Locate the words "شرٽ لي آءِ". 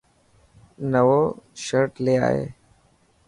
1.63-2.39